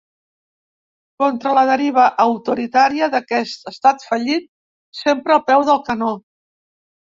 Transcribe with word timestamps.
Contra 1.23 1.51
la 1.57 1.63
deriva 1.69 2.05
autoritària 2.23 3.09
d'aquest 3.17 3.69
estat 3.73 4.07
fallit, 4.07 4.49
sempre 5.03 5.37
al 5.37 5.45
peu 5.53 5.67
del 5.71 5.85
canó. 5.93 6.11